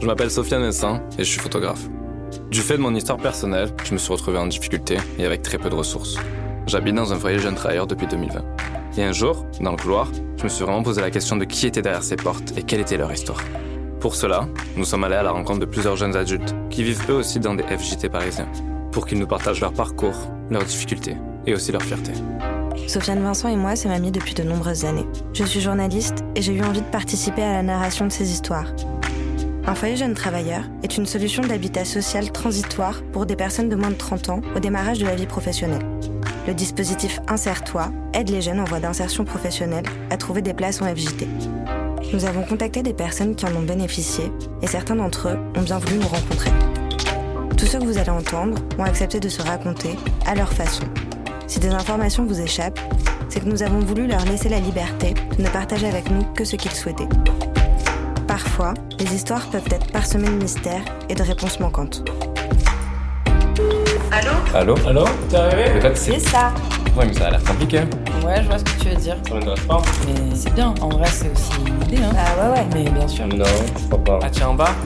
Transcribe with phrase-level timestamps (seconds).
[0.00, 1.86] Je m'appelle Sofiane Messin et je suis photographe.
[2.50, 5.58] Du fait de mon histoire personnelle, je me suis retrouvé en difficulté et avec très
[5.58, 6.16] peu de ressources.
[6.66, 8.42] J'habite dans un foyer jeune travailleur depuis 2020.
[8.96, 11.66] Et un jour, dans le couloir, je me suis vraiment posé la question de qui
[11.66, 13.42] était derrière ces portes et quelle était leur histoire.
[14.00, 17.16] Pour cela, nous sommes allés à la rencontre de plusieurs jeunes adultes qui vivent eux
[17.16, 18.48] aussi dans des FJT parisiens,
[18.92, 20.16] pour qu'ils nous partagent leur parcours,
[20.48, 22.12] leurs difficultés et aussi leur fierté.
[22.86, 25.06] Sofiane Vincent et moi sommes amis depuis de nombreuses années.
[25.34, 28.72] Je suis journaliste et j'ai eu envie de participer à la narration de ces histoires.
[29.70, 33.90] Un foyer jeune travailleur est une solution d'habitat social transitoire pour des personnes de moins
[33.90, 35.86] de 30 ans au démarrage de la vie professionnelle.
[36.48, 40.86] Le dispositif Insère-toi aide les jeunes en voie d'insertion professionnelle à trouver des places en
[40.86, 41.28] FJT.
[42.12, 45.78] Nous avons contacté des personnes qui en ont bénéficié et certains d'entre eux ont bien
[45.78, 46.50] voulu nous rencontrer.
[47.56, 49.94] Tous ceux que vous allez entendre ont accepté de se raconter
[50.26, 50.82] à leur façon.
[51.46, 52.80] Si des informations vous échappent,
[53.28, 56.44] c'est que nous avons voulu leur laisser la liberté de ne partager avec nous que
[56.44, 57.08] ce qu'ils souhaitaient.
[58.30, 62.08] Parfois, les histoires peuvent être parsemées de mystères et de réponses manquantes.
[64.12, 66.12] Allô Allô Allô T'es arrivé Peut-être c'est...
[66.12, 66.54] C'est ça
[66.96, 67.78] Ouais, mais ça a l'air compliqué.
[68.24, 69.16] Ouais, je vois ce que tu veux dire.
[69.26, 69.82] Ça m'intéresse pas.
[70.06, 72.12] Mais c'est bien, en vrai, c'est aussi une idée, hein.
[72.16, 72.66] Ah ouais ouais.
[72.72, 73.26] Mais bien sûr.
[73.26, 73.44] Non,
[73.76, 74.20] je crois pas.
[74.22, 74.76] Ah tiens, en bas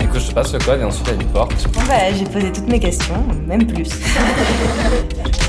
[0.00, 1.68] Écoute, je te passe le code et ensuite il y a une porte.
[1.74, 3.90] Bon bah j'ai posé toutes mes questions, même plus.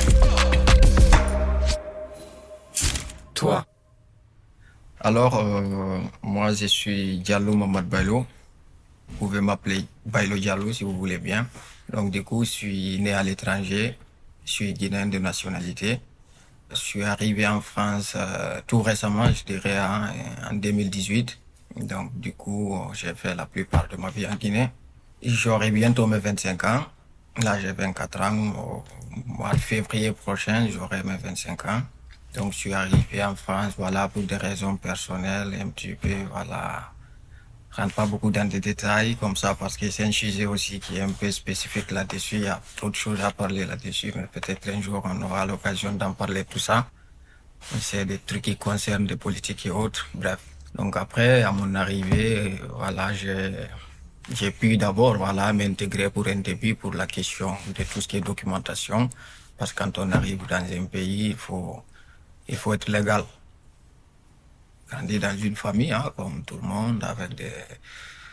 [5.06, 8.26] Alors, euh, moi, je suis Diallo Mamad Bailo.
[9.08, 11.46] Vous pouvez m'appeler Bailo Diallo si vous voulez bien.
[11.92, 13.96] Donc, du coup, je suis né à l'étranger.
[14.44, 16.00] Je suis guinéen de nationalité.
[16.70, 20.08] Je suis arrivé en France euh, tout récemment, je dirais en,
[20.50, 21.38] en 2018.
[21.82, 24.70] Donc, du coup, j'ai fait la plupart de ma vie en Guinée.
[25.22, 26.84] J'aurai bientôt mes 25 ans.
[27.44, 28.52] Là, j'ai 24 ans.
[28.58, 28.84] Au
[29.24, 31.82] mois février prochain, j'aurai mes 25 ans.
[32.34, 36.92] Donc, je suis arrivé en France, voilà, pour des raisons personnelles, un petit peu, voilà.
[37.76, 40.80] Je rentre pas beaucoup dans des détails comme ça parce que c'est un sujet aussi
[40.80, 42.36] qui est un peu spécifique là-dessus.
[42.36, 45.44] Il y a trop de choses à parler là-dessus, mais peut-être un jour on aura
[45.44, 46.88] l'occasion d'en parler tout ça.
[47.78, 50.38] C'est des trucs qui concernent des politiques et autres, bref.
[50.74, 53.52] Donc après, à mon arrivée, voilà, j'ai,
[54.32, 58.16] j'ai pu d'abord, voilà, m'intégrer pour un début pour la question de tout ce qui
[58.16, 59.10] est documentation.
[59.58, 61.82] Parce que quand on arrive dans un pays, il faut,
[62.48, 63.24] il faut être légal.
[64.88, 67.52] Grandi dans une famille, hein, comme tout le monde, avec des,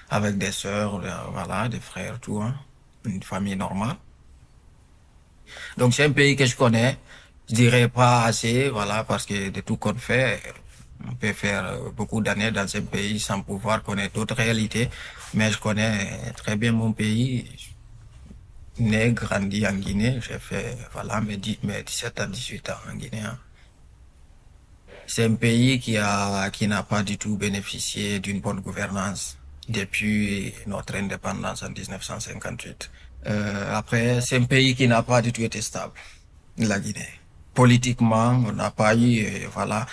[0.10, 2.56] avec des sœurs, euh, voilà, des frères, tout, hein.
[3.06, 3.98] Une famille normale.
[5.78, 6.98] Donc c'est un pays que je connais.
[7.50, 10.42] Je dirais pas assez, voilà, parce que de tout qu'on fait,
[11.06, 14.90] on peut faire euh, beaucoup d'années dans un pays sans pouvoir connaître d'autres réalités.
[15.34, 17.50] Mais je connais très bien mon pays.
[18.80, 22.96] Né, grandi en Guinée, j'ai fait, voilà, mes, 10 mes 17 à 18 ans en
[22.96, 23.22] Guinée.
[23.22, 23.38] hein.
[25.08, 29.38] C'est un pays qui a, qui n'a pas du tout bénéficié d'une bonne gouvernance
[29.70, 32.90] depuis notre indépendance en 1958.
[33.28, 35.94] Euh, après, c'est un pays qui n'a pas du tout été stable,
[36.58, 37.20] la Guinée.
[37.54, 39.86] Politiquement, on n'a pas eu, euh, voilà,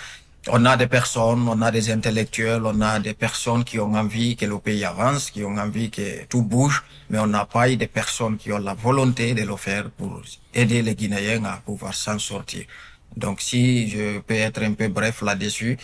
[0.47, 4.35] on a des personnes, on a des intellectuels, on a des personnes qui ont envie
[4.35, 7.77] que le pays avance, qui ont envie que tout bouge, mais on n'a pas eu
[7.77, 10.21] des personnes qui ont la volonté de le faire pour
[10.53, 12.65] aider les Guinéens à pouvoir s'en sortir.
[13.15, 15.77] Donc si je peux être un peu bref là-dessus,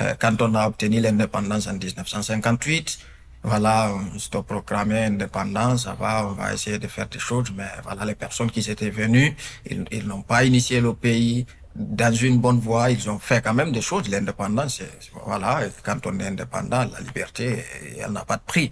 [0.00, 2.98] euh, quand on a obtenu l'indépendance en 1958,
[3.44, 7.66] voilà, on s'est proclamé indépendance, ça va, on va essayer de faire des choses, mais
[7.82, 9.34] voilà, les personnes qui étaient venues,
[9.68, 11.44] ils, ils n'ont pas initié le pays
[11.74, 14.08] dans une bonne voie, ils ont fait quand même des choses.
[14.08, 14.82] L'indépendance,
[15.26, 17.64] voilà, quand on est indépendant, la liberté,
[17.98, 18.70] elle n'a pas de prix.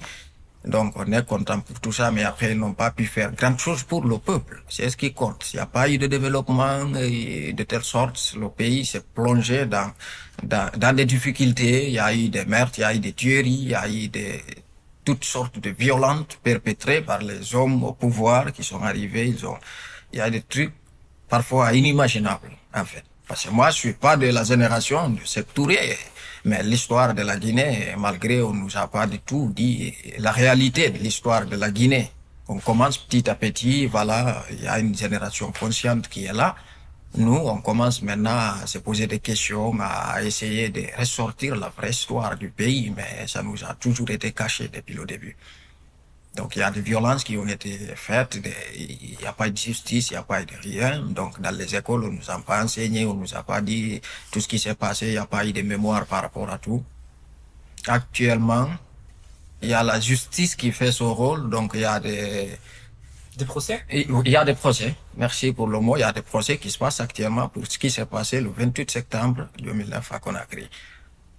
[0.64, 3.56] Donc on est content pour tout ça, mais après ils n'ont pas pu faire grand
[3.58, 4.62] chose pour le peuple.
[4.68, 5.50] C'est ce qui compte.
[5.52, 9.64] Il n'y a pas eu de développement et de telle sorte, le pays s'est plongé
[9.64, 9.90] dans,
[10.42, 11.86] dans, dans des difficultés.
[11.88, 13.88] Il y a eu des meurtres, il y a eu des tueries, il y a
[13.88, 14.42] eu des,
[15.04, 19.28] toutes sortes de violences perpétrées par les hommes au pouvoir qui sont arrivés.
[19.28, 19.58] Ils ont,
[20.12, 20.74] il y a des trucs
[21.28, 23.04] parfois inimaginables, en fait.
[23.30, 25.96] Parce que moi, je suis pas de la génération de cette Touré,
[26.44, 30.90] mais l'histoire de la Guinée, malgré on nous a pas du tout dit la réalité
[30.90, 32.10] de l'histoire de la Guinée.
[32.48, 36.56] On commence petit à petit, voilà, il y a une génération consciente qui est là.
[37.14, 41.90] Nous, on commence maintenant à se poser des questions, à essayer de ressortir la vraie
[41.90, 45.36] histoire du pays, mais ça nous a toujours été caché depuis le début.
[46.36, 48.38] Donc il y a des violences qui ont été faites,
[48.76, 51.00] il n'y a pas de justice, il n'y a pas de rien.
[51.00, 54.00] Donc dans les écoles, on nous a pas enseigné, on nous a pas dit
[54.30, 56.58] tout ce qui s'est passé, il n'y a pas eu de mémoire par rapport à
[56.58, 56.82] tout.
[57.86, 58.70] Actuellement,
[59.62, 62.56] il y a la justice qui fait son rôle, donc il y a des,
[63.36, 63.84] Des procès?
[63.90, 66.70] il y a des procès, merci pour le mot, il y a des procès qui
[66.70, 70.68] se passent actuellement pour ce qui s'est passé le 28 septembre 2009 à Conakry.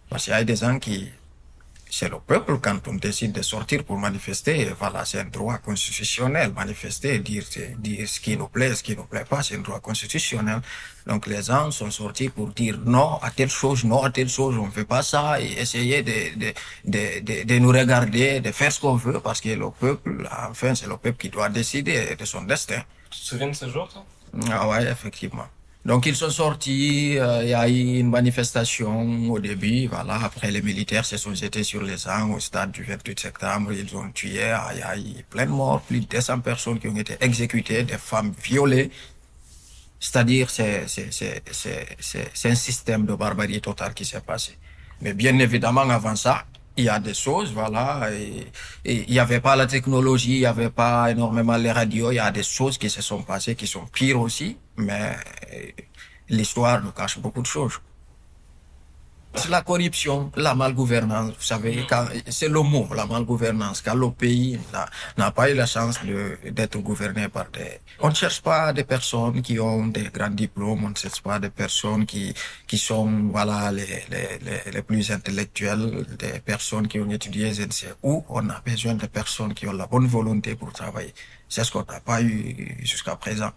[0.09, 1.09] Parce qu'il y a des gens qui
[1.93, 4.69] c'est le peuple quand on décide de sortir pour manifester.
[4.79, 6.53] Voilà, c'est un droit constitutionnel.
[6.53, 7.43] Manifester, dire,
[7.77, 10.61] dire ce qui nous plaît, ce qui nous plaît pas, c'est un droit constitutionnel.
[11.05, 14.57] Donc les gens sont sortis pour dire non à telle chose, non à telle chose,
[14.57, 16.53] on fait pas ça, et essayer de, de,
[16.85, 20.73] de, de, de nous regarder, de faire ce qu'on veut, parce que le peuple, enfin,
[20.75, 22.81] c'est le peuple qui doit décider de son destin.
[23.09, 24.05] Tu te souviens de ce jour, toi?
[24.49, 25.47] Ah ouais, effectivement.
[25.83, 30.19] Donc ils sont sortis, euh, il y a eu une manifestation au début, voilà.
[30.23, 33.95] Après les militaires se sont jetés sur les gens au stade du 28 septembre, ils
[33.97, 36.95] ont tué, il y a eu plein de morts, plus de 200 personnes qui ont
[36.95, 38.91] été exécutées, des femmes violées.
[39.99, 44.57] C'est-à-dire c'est c'est c'est c'est c'est c'est un système de barbarie totale qui s'est passé.
[45.01, 46.45] Mais bien évidemment avant ça,
[46.77, 48.47] il y a des choses, voilà, et,
[48.85, 52.15] et il n'y avait pas la technologie, il n'y avait pas énormément les radios, il
[52.15, 55.15] y a des choses qui se sont passées qui sont pires aussi, mais
[56.29, 57.79] l'histoire nous cache beaucoup de choses.
[59.33, 64.11] C'est la corruption, la malgouvernance, vous savez, quand- c'est le mot, la malgouvernance, quand le
[64.11, 64.59] pays
[65.17, 65.99] n'a- pas eu la chance
[66.51, 67.79] d'être gouverné par des...
[68.01, 71.39] On ne cherche pas des personnes qui ont des grands diplômes, on ne cherche pas
[71.39, 72.33] des personnes qui,
[72.67, 77.63] qui sont, voilà, les, les, les, les plus intellectuelles, des personnes qui ont étudié, je
[77.63, 78.23] ne sais où.
[78.27, 81.13] On a besoin de personnes qui ont la bonne volonté pour travailler.
[81.47, 83.51] C'est ce qu'on n'a pas eu jusqu'à présent.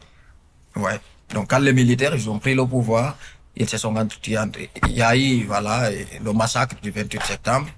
[0.76, 1.00] Ouais.
[1.32, 3.16] Donc quand les militaires ils ont pris le pouvoir,
[3.56, 4.38] ils se sont entretenus.
[4.38, 7.68] entre- Il y a eu voilà le massacre du 28 septembre.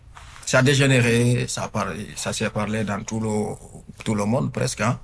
[0.44, 3.20] Ça a dégénéré, ça s'est parlé dans tout
[4.14, 4.80] le monde presque.
[4.80, 4.98] hein.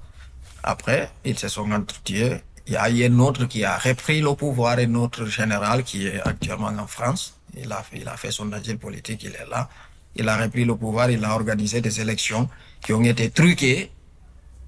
[0.63, 2.39] Après, ils se sont entretenus.
[2.69, 6.07] Il y a eu un autre qui a repris le pouvoir, un autre général qui
[6.07, 7.39] est actuellement en France.
[7.57, 9.69] Il a fait, il a fait son asile politique, il est là.
[10.15, 12.49] Il a repris le pouvoir, il a organisé des élections
[12.81, 13.91] qui ont été truquées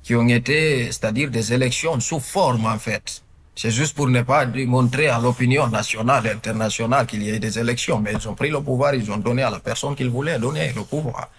[0.03, 3.23] qui ont été, c'est-à-dire des élections sous forme en fait.
[3.57, 7.59] C'est juste pour ne pas montrer à l'opinion nationale et internationale qu'il y ait des
[7.59, 10.39] élections, mais ils ont pris le pouvoir, ils ont donné à la personne qu'ils voulaient
[10.39, 11.31] donner le pouvoir.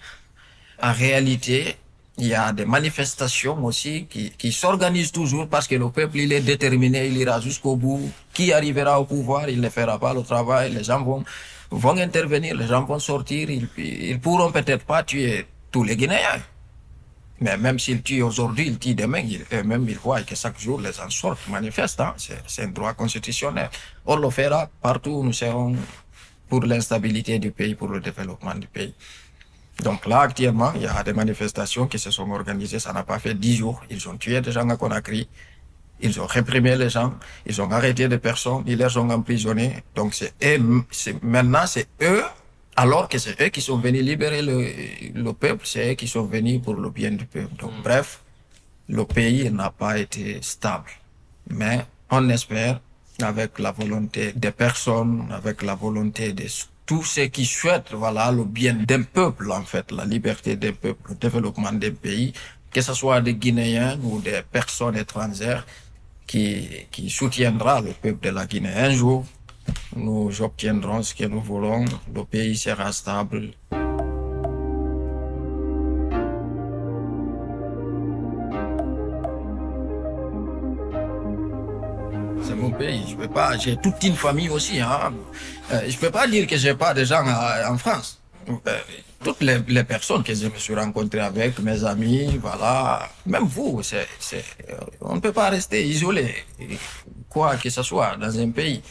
[0.82, 1.76] En réalité,
[2.18, 6.32] il y a des manifestations aussi qui, qui s'organisent toujours parce que le peuple il
[6.32, 8.10] est déterminé, il ira jusqu'au bout.
[8.32, 11.22] Qui arrivera au pouvoir, il ne fera pas le travail, les gens vont,
[11.70, 16.40] vont intervenir, les gens vont sortir, ils, ils pourront peut-être pas tuer tous les Guinéens.
[17.40, 20.80] Mais même s'ils tuent aujourd'hui, ils tuent demain, ils, eux-mêmes, ils voient que chaque jour,
[20.80, 22.00] les gens sortent, manifestent.
[22.00, 22.14] hein.
[22.46, 23.68] C'est, un droit constitutionnel.
[24.06, 25.76] On le fera partout où nous serons
[26.48, 28.94] pour l'instabilité du pays, pour le développement du pays.
[29.82, 32.78] Donc là, actuellement, il y a des manifestations qui se sont organisées.
[32.78, 33.82] Ça n'a pas fait dix jours.
[33.90, 35.28] Ils ont tué des gens à Conakry.
[36.00, 37.14] Ils ont réprimé les gens.
[37.44, 38.62] Ils ont arrêté des personnes.
[38.66, 39.82] Ils les ont emprisonnés.
[39.94, 40.82] Donc c'est eux,
[41.22, 42.24] maintenant, c'est eux,
[42.76, 44.68] alors que c'est eux qui sont venus libérer le,
[45.14, 45.66] le peuple.
[45.66, 47.56] C'est eux qui sont venus pour le bien du peuple.
[47.58, 48.22] Donc bref,
[48.88, 50.90] le pays n'a pas été stable.
[51.50, 52.80] Mais on espère,
[53.22, 56.44] avec la volonté des personnes, avec la volonté de
[56.84, 61.10] tous ceux qui souhaitent, voilà, le bien d'un peuple, en fait, la liberté d'un peuple,
[61.10, 62.32] le développement d'un pays,
[62.70, 65.66] que ce soit des Guinéens ou des personnes étrangères
[66.26, 68.72] qui, qui soutiendra le peuple de la Guinée.
[68.76, 69.24] Un jour,
[69.96, 71.84] nous obtiendrons ce que nous voulons,
[72.14, 73.50] le pays sera stable,
[82.42, 83.02] C'est mon pays.
[83.08, 83.58] Je peux pas.
[83.58, 84.78] J'ai toute une famille aussi.
[84.78, 85.12] Hein.
[85.72, 87.24] Euh, je peux pas dire que j'ai pas de gens
[87.68, 88.20] en France.
[88.48, 88.78] Euh,
[89.24, 93.08] toutes les, personnes que je me suis rencontré avec, mes amis, voilà.
[93.24, 93.82] Même vous,
[95.00, 96.34] on ne peut pas rester isolé,
[97.28, 98.82] quoi que ce soit dans un pays.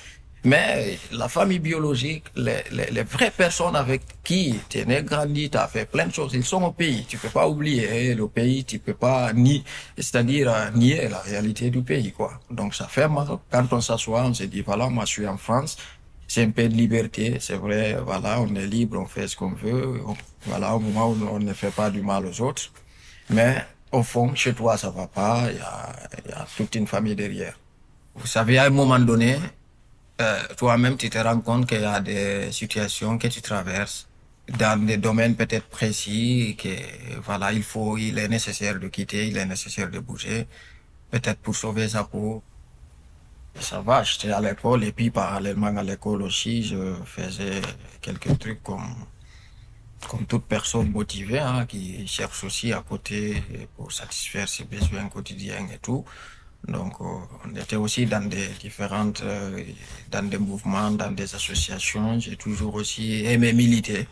[0.46, 5.50] Mais la famille biologique, les, les, les vraies personnes avec qui tu es né, grandi,
[5.50, 7.04] tu as fait plein de choses, ils sont au pays.
[7.08, 9.64] Tu peux pas oublier le pays, tu peux pas ni,
[9.98, 12.40] c'est-à-dire euh, nier la réalité du pays, quoi.
[12.52, 13.28] Donc ça fait mal.
[13.52, 15.78] Quand on s'assoit, on se dit, voilà, moi je suis en France,
[16.28, 19.52] c'est un peu de liberté, c'est vrai, voilà, on est libre, on fait ce qu'on
[19.54, 22.72] veut, on- voilà, au moment où on ne fait pas du mal aux autres.
[23.32, 25.96] Mais au fond, chez toi, ça va pas, il y a,
[26.30, 27.58] y a toute une famille derrière.
[28.16, 29.38] Vous savez, à un moment donné,
[30.22, 34.08] euh, toi-même, tu te rends compte qu'il y a des situations que tu traverses
[34.48, 36.70] dans des domaines peut-être précis, que
[37.22, 40.48] voilà, il faut, il est nécessaire de quitter, il est nécessaire de bouger,
[41.12, 42.44] peut-être pour sauver sa peau.
[43.60, 47.62] Ça va, j'étais à l'école et puis parallèlement à l'école aussi, je faisais
[48.02, 48.96] quelques trucs comme
[50.08, 53.42] comme toute personne motivée hein, qui cherche aussi à côté
[53.76, 56.06] pour satisfaire ses besoins quotidiens et tout.
[56.68, 57.06] Donc, euh,
[57.46, 59.64] on était aussi dans des différentes, euh,
[60.12, 62.20] dans des mouvements, dans des associations.
[62.20, 64.08] J'ai toujours aussi aimé militer.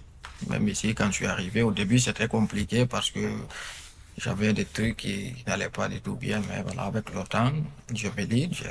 [0.50, 3.20] Même ici, quand je suis arrivé, au début, c'était compliqué parce que
[4.18, 6.42] j'avais des trucs qui n'allaient pas du tout bien.
[6.50, 7.52] Mais voilà, avec le temps,
[7.94, 8.64] je milite.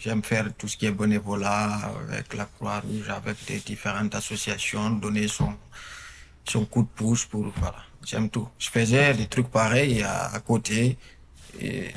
[0.00, 5.28] J'aime faire tout ce qui est bénévolat avec la Croix-Rouge, avec des différentes associations, donner
[5.28, 5.54] son,
[6.46, 7.82] son coup de pouce pour, voilà.
[8.04, 8.48] J'aime tout.
[8.58, 10.98] Je faisais des trucs pareils à, côté.
[11.60, 11.92] Et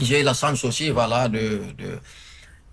[0.00, 1.98] j'ai la chance aussi, voilà, de, de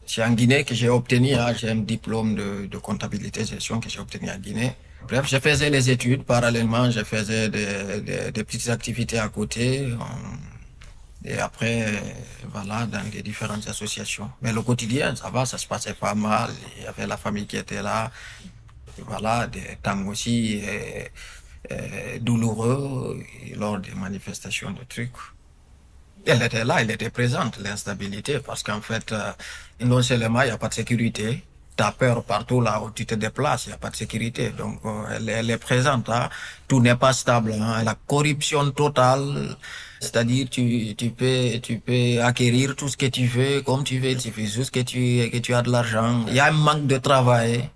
[0.06, 3.90] c'est en Guinée que j'ai obtenu, hein, j'ai un diplôme de, de comptabilité gestion que
[3.90, 4.74] j'ai obtenu en Guinée.
[5.08, 9.88] Bref, je faisais les études parallèlement, je faisais des, des, des petites activités à côté.
[11.26, 12.02] Et après,
[12.54, 14.30] voilà, dans les différentes associations.
[14.42, 16.50] Mais le quotidien, ça va, ça se passait pas mal.
[16.78, 18.12] Il y avait la famille qui était là.
[19.00, 20.62] Voilà, des temps aussi
[22.22, 23.22] douloureux
[23.56, 25.12] lors des manifestations de trucs.
[26.28, 29.32] Elle était là, elle était présente, l'instabilité, parce qu'en fait, euh,
[29.80, 31.42] non seulement il n'y a pas de sécurité,
[31.78, 34.50] tu as peur partout là où tu te déplaces, il n'y a pas de sécurité.
[34.50, 36.10] Donc, euh, elle, elle, est présente.
[36.10, 36.28] Hein.
[36.68, 37.54] Tout n'est pas stable.
[37.54, 37.82] Hein.
[37.84, 39.56] La corruption totale,
[40.02, 44.10] c'est-à-dire tu, tu, peux, tu peux acquérir tout ce que tu veux, comme tu veux,
[44.10, 46.26] il suffit juste que tu, que tu as de l'argent.
[46.28, 47.70] Il y a un manque de travail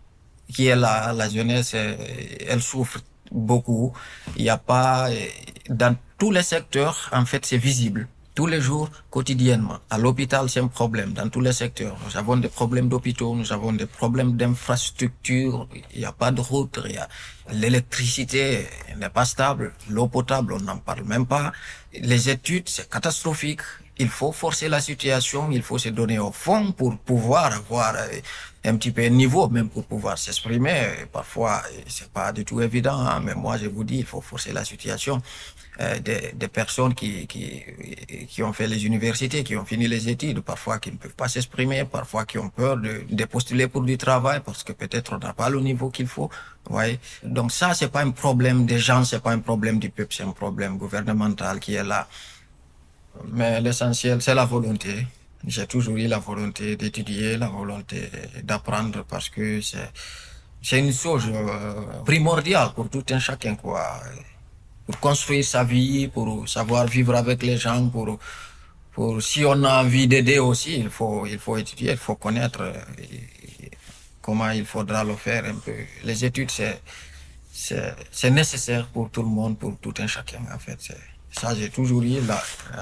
[0.53, 1.13] qui est là.
[1.13, 2.99] La jeunesse, elle souffre
[3.31, 3.93] beaucoup.
[4.35, 5.07] Il n'y a pas...
[5.69, 8.09] Dans tous les secteurs, en fait, c'est visible
[8.41, 9.77] tous les jours, quotidiennement.
[9.91, 11.95] À l'hôpital, c'est un problème dans tous les secteurs.
[12.03, 15.67] Nous avons des problèmes d'hôpitaux, nous avons des problèmes d'infrastructures.
[15.93, 17.07] Il n'y a pas de route, il y a
[17.51, 18.65] l'électricité
[18.97, 21.51] n'est pas stable, l'eau potable, on n'en parle même pas.
[21.93, 23.61] Les études, c'est catastrophique.
[23.99, 27.93] Il faut forcer la situation, il faut se donner au fond pour pouvoir avoir
[28.63, 31.07] un petit peu un niveau, même pour pouvoir s'exprimer.
[31.11, 34.53] Parfois, c'est pas du tout évident, hein, mais moi, je vous dis, il faut forcer
[34.53, 35.21] la situation.
[35.79, 37.63] Euh, des, des, personnes qui, qui,
[38.27, 41.29] qui ont fait les universités, qui ont fini les études, parfois qui ne peuvent pas
[41.29, 45.17] s'exprimer, parfois qui ont peur de, de postuler pour du travail parce que peut-être on
[45.17, 46.29] n'a pas le niveau qu'il faut.
[46.69, 46.99] Ouais.
[47.23, 50.23] Donc ça, c'est pas un problème des gens, c'est pas un problème du peuple, c'est
[50.23, 52.05] un problème gouvernemental qui est là.
[53.31, 55.07] Mais l'essentiel, c'est la volonté.
[55.47, 58.09] J'ai toujours eu la volonté d'étudier, la volonté
[58.43, 64.01] d'apprendre parce que c'est une chose euh, primordiale pour tout un chacun quoi
[64.85, 68.19] pour construire sa vie, pour savoir vivre avec les gens, pour,
[68.91, 72.73] pour si on a envie d'aider aussi, il faut, il faut étudier, il faut connaître
[74.21, 75.75] comment il faudra le faire un peu.
[76.03, 76.81] Les études, c'est,
[78.11, 80.79] c'est, nécessaire pour tout le monde, pour tout un chacun, en fait.
[81.31, 82.19] Ça, j'ai toujours eu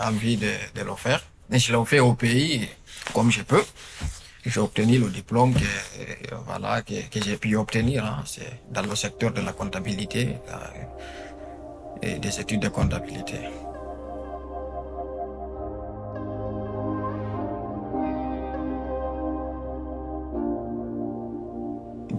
[0.01, 1.21] envie de, de le faire.
[1.51, 2.67] Et je l'ai fait au pays
[3.13, 3.63] comme je peux.
[4.45, 8.05] J'ai obtenu le diplôme que, voilà, que, que j'ai pu obtenir.
[8.05, 8.23] Hein.
[8.25, 10.35] C'est dans le secteur de la comptabilité
[12.01, 13.39] et des études de comptabilité.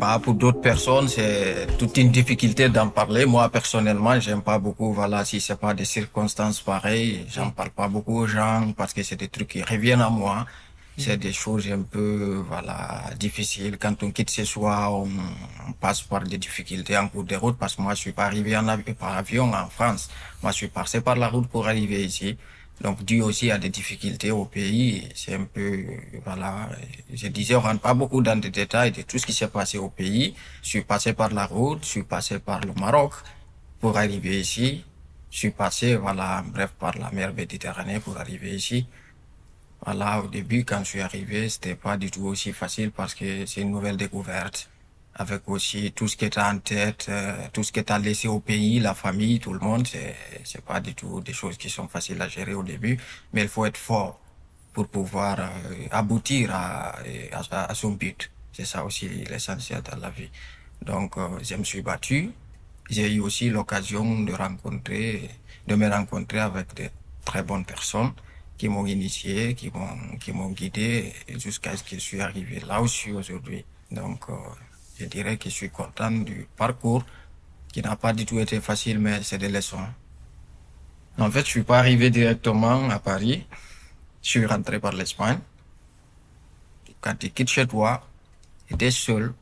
[0.00, 3.26] Bah, pour d'autres personnes, c'est toute une difficulté d'en parler.
[3.26, 7.86] Moi, personnellement, j'aime pas beaucoup, voilà, si c'est pas des circonstances pareilles, j'en parle pas
[7.86, 10.46] beaucoup aux gens parce que c'est des trucs qui reviennent à moi.
[10.96, 13.76] C'est des choses un peu, voilà, difficiles.
[13.78, 15.08] Quand on quitte ce soir, on,
[15.68, 18.24] on, passe par des difficultés en cours de route parce que moi, je suis pas
[18.24, 20.08] arrivé en avion, par avion en France.
[20.42, 22.38] Moi, je suis passé par la route pour arriver ici.
[22.80, 25.84] Donc, dû aussi à des difficultés au pays, c'est un peu,
[26.24, 26.70] voilà,
[27.12, 29.76] je disais, on rentre pas beaucoup dans les détails de tout ce qui s'est passé
[29.76, 30.34] au pays.
[30.62, 33.12] Je suis passé par la route, je suis passé par le Maroc
[33.80, 34.82] pour arriver ici.
[35.30, 38.86] Je suis passé, voilà, bref, par la mer Méditerranée pour arriver ici.
[39.84, 43.44] Voilà, au début, quand je suis arrivé, c'était pas du tout aussi facile parce que
[43.46, 44.70] c'est une nouvelle découverte.
[45.14, 48.28] Avec aussi tout ce qui est en tête, euh, tout ce qui est à laisser
[48.28, 50.14] au pays, la famille, tout le monde, c'est,
[50.44, 52.98] c'est pas du tout des choses qui sont faciles à gérer au début.
[53.32, 54.20] Mais il faut être fort
[54.72, 55.48] pour pouvoir euh,
[55.90, 56.96] aboutir à,
[57.32, 58.30] à, à, son but.
[58.52, 60.30] C'est ça aussi l'essentiel dans la vie.
[60.82, 62.30] Donc, euh, je me suis battu.
[62.88, 65.28] J'ai eu aussi l'occasion de rencontrer,
[65.66, 66.88] de me rencontrer avec de
[67.24, 68.12] très bonnes personnes
[68.56, 72.82] qui m'ont initié, qui m'ont, qui m'ont guidé jusqu'à ce que je suis arrivé là
[72.82, 73.64] où je suis aujourd'hui.
[73.90, 74.34] Donc, euh,
[75.00, 77.04] je dirais que je suis content du parcours
[77.72, 79.86] qui n'a pas du tout été facile, mais c'est des leçons.
[81.18, 83.46] En fait, je suis pas arrivé directement à Paris.
[84.22, 85.38] Je suis rentré par l'Espagne.
[87.00, 88.06] Quand tu quittes chez toi,
[88.68, 89.32] tu es seul,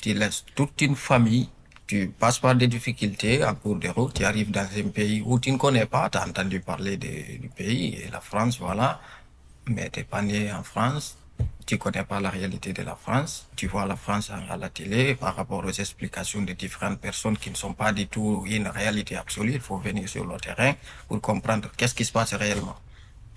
[0.00, 1.48] tu laisses toute une famille
[1.90, 5.40] tu passes par des difficultés en cours de route, tu arrives dans un pays où
[5.40, 9.00] tu ne connais pas, tu as entendu parler du pays, et la France, voilà,
[9.66, 11.18] mais tu pas né en France,
[11.66, 15.14] tu connais pas la réalité de la France, tu vois la France à la télé
[15.14, 19.16] par rapport aux explications de différentes personnes qui ne sont pas du tout une réalité
[19.16, 20.74] absolue, il faut venir sur le terrain
[21.08, 22.76] pour comprendre qu'est-ce qui se passe réellement.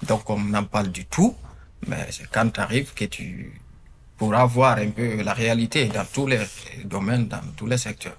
[0.08, 1.36] Donc on n'en parle du tout,
[1.88, 3.54] mais c'est quand tu arrives que tu
[4.18, 6.40] pourras voir un peu la réalité dans tous les
[6.86, 8.18] domaines, dans tous les secteurs.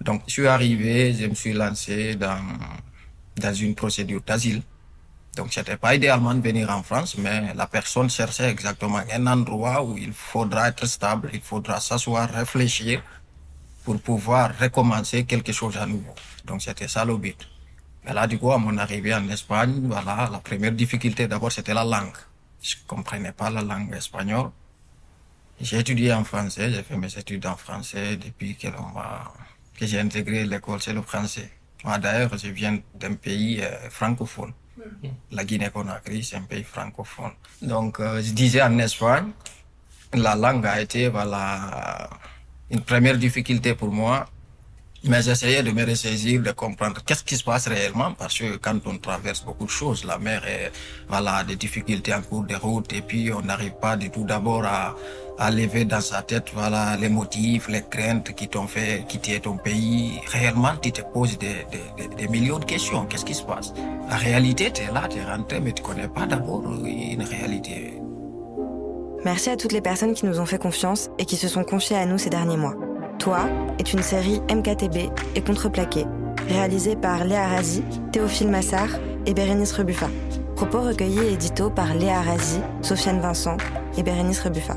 [0.00, 2.42] Donc, je suis arrivé, je me suis lancé dans,
[3.36, 4.62] dans une procédure d'asile.
[5.36, 9.82] Donc, c'était pas idéalement de venir en France, mais la personne cherchait exactement un endroit
[9.82, 13.02] où il faudra être stable, il faudra s'asseoir, réfléchir
[13.84, 16.14] pour pouvoir recommencer quelque chose à nouveau.
[16.44, 17.48] Donc c'était ça le but.
[18.04, 21.74] Mais là, du coup, à mon arrivée en Espagne, voilà, la première difficulté d'abord, c'était
[21.74, 22.16] la langue.
[22.62, 24.50] Je comprenais pas la langue espagnole.
[25.60, 30.44] J'ai étudié en français, j'ai fait mes études en français depuis que, que j'ai intégré
[30.44, 31.50] l'école, c'est le français.
[31.84, 34.52] Moi, d'ailleurs, je viens d'un pays euh, francophone.
[35.30, 37.32] La Guinée-Conakry, c'est un pays francophone.
[37.62, 39.30] Donc, euh, je disais en Espagne,
[40.12, 42.08] la langue a été, voilà,
[42.70, 44.26] une première difficulté pour moi.
[45.06, 48.86] Mais j'essayais de me ressaisir, de comprendre qu'est-ce qui se passe réellement, parce que quand
[48.86, 50.72] on traverse beaucoup de choses, la mer est,
[51.08, 54.64] voilà, des difficultés en cours de route, et puis on n'arrive pas du tout d'abord
[54.64, 54.96] à,
[55.38, 59.56] à lever dans sa tête, voilà, les motifs, les craintes qui t'ont fait quitter ton
[59.56, 60.20] pays.
[60.28, 61.66] Réellement, tu te poses des,
[62.16, 63.04] des, millions de questions.
[63.06, 63.72] Qu'est-ce qui se passe?
[64.08, 68.00] La réalité, tu es là, tu es rentré, mais tu connais pas d'abord une réalité.
[69.24, 71.96] Merci à toutes les personnes qui nous ont fait confiance et qui se sont confiées
[71.96, 72.74] à nous ces derniers mois.
[73.18, 73.48] Toi
[73.78, 76.04] est une série MKTB et contreplaquée,
[76.46, 78.90] réalisée par Léa Razi, Théophile Massard
[79.24, 80.08] et Bérénice Rebuffa.
[80.56, 83.56] Propos recueillis et édito par Léa Razi, Sofiane Vincent
[83.96, 84.76] et Bérénice Rebuffa.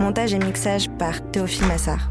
[0.00, 2.10] Montage et mixage par Théophile Massard.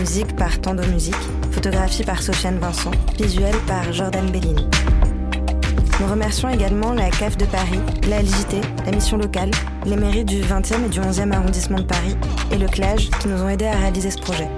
[0.00, 1.14] Musique par Tando Musique.
[1.52, 2.90] Photographie par Sofiane Vincent.
[3.18, 4.66] Visuel par Jordan Bellini.
[6.00, 9.50] Nous remercions également la CAF de Paris, la LJT, la mission locale,
[9.86, 12.16] les mairies du 20e et du 11e arrondissement de Paris
[12.50, 14.48] et le CLAGE qui nous ont aidés à réaliser ce projet.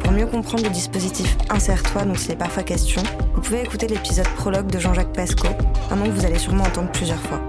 [0.00, 3.02] Pour mieux comprendre le dispositif Insère-toi dont il est parfois question,
[3.34, 5.48] vous pouvez écouter l'épisode prologue de Jean-Jacques Pasco,
[5.90, 7.40] un nom que vous allez sûrement entendre plusieurs fois.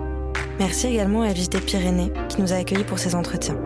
[0.60, 3.58] Merci également à LJT Pyrénées qui nous a accueillis pour ces entretiens.